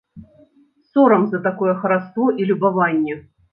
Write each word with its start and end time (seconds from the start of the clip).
Сорам 0.91 1.27
за 1.35 1.43
такое 1.49 1.75
хараство 1.83 2.25
і 2.41 2.51
любаванне. 2.53 3.23